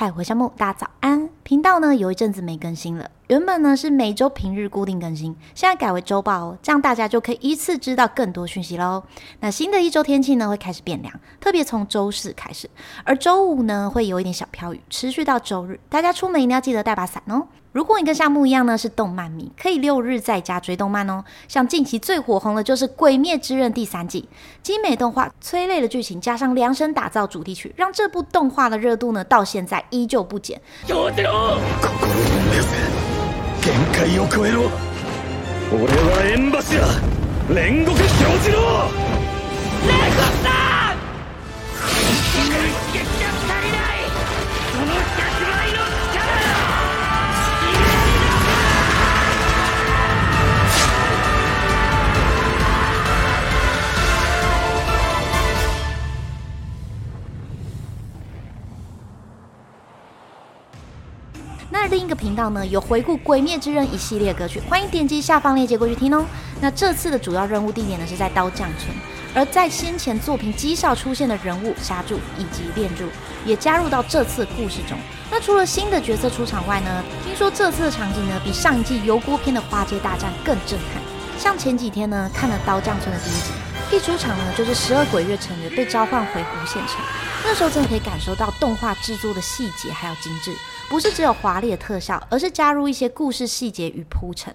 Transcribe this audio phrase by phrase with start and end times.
[0.00, 1.28] 嗨，我是夏木，大家早安。
[1.48, 9.02] 频道呢有一阵子没更新了，原本呢是每周平日固定更新，现在改为周报哦，这样大家就可以一次知道更多讯息喽。
[9.40, 12.68] 那新的一周天气呢会开始变凉，特别从周四开始，
[13.02, 17.46] 而周五呢会有一点小飘雨，持续到周日，大家出门一定要记得带把伞哦。
[17.72, 21.22] 如果你跟夏木一样呢，是动漫迷，可以六日在家追动漫哦。
[21.46, 24.28] 像近期最火红的就是《鬼灭之刃》第三季，
[24.62, 30.60] 精美动画、催泪的剧情，加上量身打造主题曲，让这部动画的热度呢，到现在依旧不减。
[31.38, 32.68] 心を燃やせ
[33.62, 34.70] 限界を超えろ。
[35.70, 36.82] 俺は縁柱
[37.50, 38.58] 煉獄杏次郎
[39.86, 40.57] 煉獄さん！
[62.08, 66.24] 个频道呢，有回顾《鬼灭之刃》一系列歌曲，欢迎点击下方链接过去听哦。
[66.60, 68.96] 那这次的主要任务地点呢是在刀匠村，
[69.34, 73.04] 而在先前作品极少出现的人物沙柱以及炼柱，
[73.44, 74.98] 也加入到这次故事中。
[75.30, 81.02] 那除了新的角色出场外呢，听说这次的场景呢比上一季油锅篇的花街大战更震撼。
[81.38, 86.96] 像前几天呢看了刀匠村的第一集，一出场呢就是十二鬼月成员被召唤回弧县城，
[87.48, 90.54] 这时候真的可以感受到动画制作的细节还有精致。
[90.90, 94.54] 不是只有华丽的特效，而是加入一些故事细节与铺陈。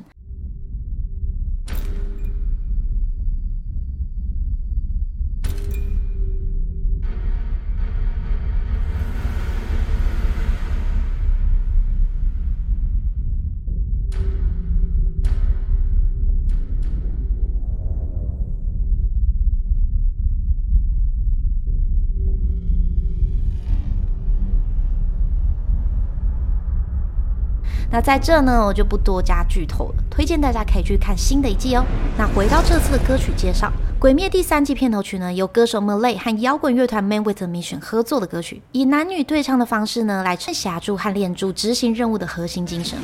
[27.94, 31.86] 那在这呢，我就不多加剧透了，推荐大家可以去看新的一季哦。
[32.18, 33.68] 那回到这次的歌曲介绍，
[34.00, 42.98] 《鬼灭》第三季片头曲呢，由歌手 Malay 和摇滚乐团 Man with a Mission 合作的歌曲，以男女对唱的方式呢，来衬霞柱和炼柱执行任务的核心精神。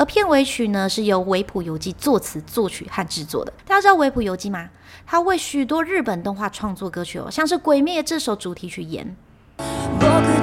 [0.00, 3.52] 而片尾曲呢，是由维普游记作词、作曲和制作的。
[3.66, 4.66] 大家知道维普游记吗？
[5.06, 9.14] 他为许多日本动画创作歌曲哦，像是《鬼灭》这首主题曲《演，
[9.58, 9.66] 那》。
[10.00, 10.38] 不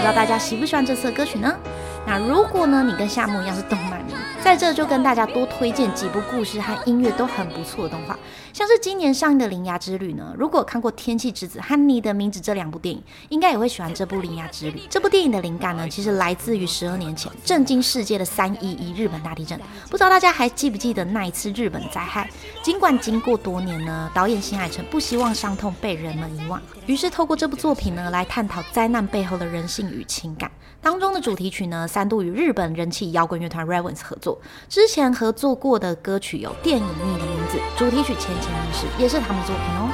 [0.00, 1.56] 知道大家喜不喜欢这次的歌曲呢？
[2.04, 8.18] 那如果呢，你跟夏目一样是动漫迷，在这就跟大家多推荐几部故事和音乐都很不错的动画，
[8.52, 10.34] 像是今年上映的《铃芽之旅》呢。
[10.36, 14.78] 如果看过《天气之子》和《你的名字》这两部电影，应该也会喜欢这部《铃芽之旅》。
[14.90, 19.58] 这部电影的灵感呢，其实来自于十二年前震惊世界的三一一日本大地震。
[19.88, 22.28] 不知道大家还记不记得那一次日本灾害？
[22.64, 30.50] 尽管经过多年呢，导演新海诚不希望伤痛被人们遗忘，于是透过这部作品呢，来探讨灾难背后的人性与情感。
[30.82, 34.31] 当中的主题曲呢，三度与日本人气摇滚乐团 Ravens 合作。
[34.68, 39.90] 之前合作过的歌曲有《电影你的名字》，主题曲《浅浅一世》也是他们作品哦。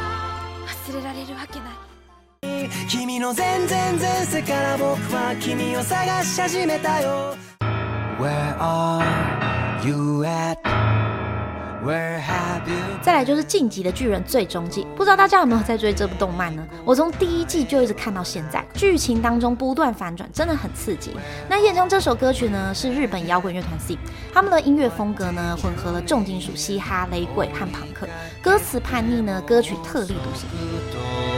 [13.02, 16.66] 再来就是《晋级的巨人》最终季，不知道大家有没有在追这部动漫呢？
[16.84, 21.12] 我从第一季就一直看到现在，剧情当中不断反转，真的很刺激。
[21.48, 23.96] 那演唱这首歌曲呢，是日本摇滚乐团 C，
[24.34, 28.08] 他们的音乐风格呢，混合了重金属、嘻哈、雷鬼和朋克，
[28.42, 31.37] 歌词叛逆呢，歌曲特立独行。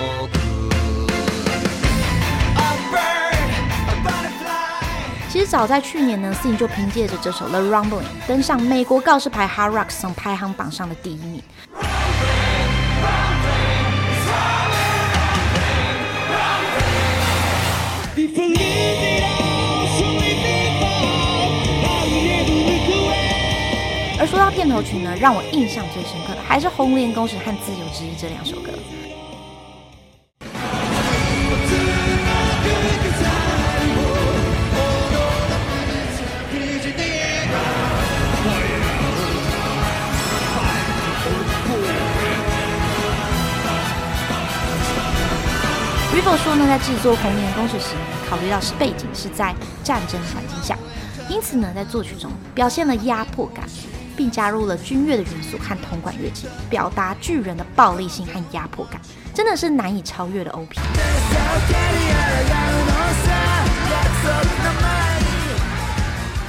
[5.31, 11.41] 其实早在去年呢 s i n 就凭借着这首《The Rumbling》登上美国告示牌 Hard Rock 上排行榜上的第一名。
[24.19, 28.73] 而说到片头曲呢，让我印象最深刻的还是《红莲公使》和《自由之翼》这两首歌。
[46.21, 47.95] Rivo 说呢，在制作《红莲公主》时，
[48.29, 50.77] 考虑到是背景是在战争环境下，
[51.31, 53.65] 因此呢，在作曲中表现了压迫感，
[54.15, 59.01] 并加入了军乐的元素和铜管乐器，表达巨人的暴力性和压迫感，
[59.33, 60.79] 真的是难以超越的 OP。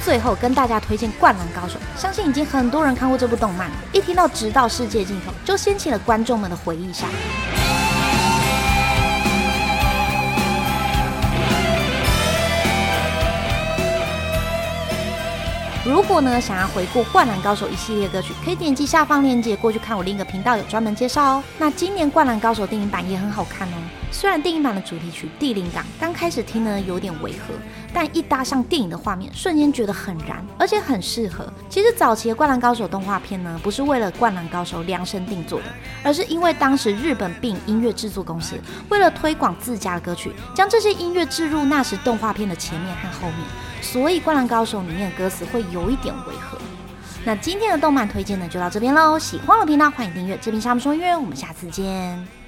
[0.04, 3.70] 最最后跟大家推荐《灌篮高手》，相信已经很多人看过这部动漫。
[3.94, 7.06] 一听到直到世界尽头，就掀起了观众们的回忆杀。
[15.92, 21.44] 如果呢想要回顾《灌篮高手》一系列歌曲，可以点击下方链接过去看我另一个频道有专门介绍哦。
[21.58, 24.01] 那今年《灌篮高手》电影版也很好看哦。
[24.12, 27.54] 虽然电影版的主题曲《地灵港》刚开始听呢有点违和，
[27.92, 31.50] 但一搭上电影的画面，瞬间觉得很燃，而且很适合。
[31.68, 35.64] 其实早期的《灌篮高手》动画片呢，不是为了《灌篮高手》量身定做的，
[36.04, 38.54] 而是因为当时日本并音乐制作公司
[38.90, 43.38] 为了推广自家的歌曲，将这些音乐置入那时动画片的前面和后面。
[43.80, 46.58] 所以《灌篮高手》里面的歌词会有一点违和。
[47.24, 49.18] 那今天的动漫推荐呢，就到这边喽。
[49.18, 50.38] 喜欢我的频道，欢迎订阅。
[50.40, 52.41] 这边是阿木说音乐，我们下次见。